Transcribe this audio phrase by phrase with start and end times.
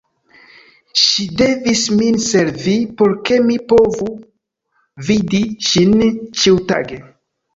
[1.01, 4.07] Ŝi devis min servi, por ke mi povu
[5.09, 5.93] vidi ŝin
[6.41, 6.99] ĉiutage.